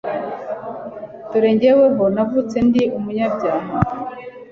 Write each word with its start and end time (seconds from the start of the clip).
dore 1.29 1.51
jyeweho 1.59 2.03
navutse 2.15 2.57
ndi 2.67 2.83
umunyabyaha 2.97 3.71